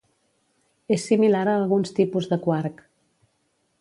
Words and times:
És 0.95 1.05
similar 1.11 1.43
a 1.51 1.55
alguns 1.57 1.93
tipus 1.99 2.31
de 2.33 2.39
quark. 2.47 2.83